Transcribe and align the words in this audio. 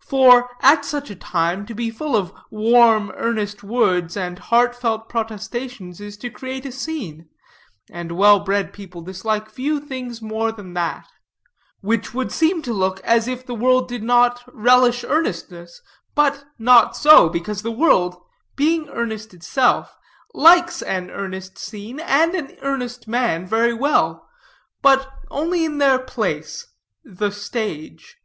For, 0.00 0.48
at 0.62 0.86
such 0.86 1.10
a 1.10 1.14
time, 1.14 1.66
to 1.66 1.74
be 1.74 1.90
full 1.90 2.16
of 2.16 2.32
warm, 2.50 3.12
earnest 3.14 3.62
words, 3.62 4.16
and 4.16 4.38
heart 4.38 4.74
felt 4.74 5.06
protestations, 5.06 6.00
is 6.00 6.16
to 6.16 6.30
create 6.30 6.64
a 6.64 6.72
scene; 6.72 7.28
and 7.90 8.12
well 8.12 8.40
bred 8.40 8.72
people 8.72 9.02
dislike 9.02 9.50
few 9.50 9.78
things 9.78 10.22
more 10.22 10.50
than 10.50 10.72
that; 10.72 11.06
which 11.82 12.14
would 12.14 12.32
seem 12.32 12.62
to 12.62 12.72
look 12.72 13.00
as 13.00 13.28
if 13.28 13.44
the 13.44 13.54
world 13.54 13.86
did 13.86 14.02
not 14.02 14.42
relish 14.50 15.04
earnestness; 15.04 15.82
but, 16.14 16.46
not 16.58 16.96
so; 16.96 17.28
because 17.28 17.60
the 17.60 17.70
world, 17.70 18.16
being 18.54 18.88
earnest 18.88 19.34
itself, 19.34 19.98
likes 20.32 20.80
an 20.80 21.10
earnest 21.10 21.58
scene, 21.58 22.00
and 22.00 22.34
an 22.34 22.56
earnest 22.62 23.06
man, 23.06 23.46
very 23.46 23.74
well, 23.74 24.26
but 24.80 25.10
only 25.30 25.66
in 25.66 25.76
their 25.76 25.98
place 25.98 26.68
the 27.04 27.30
stage. 27.30 28.16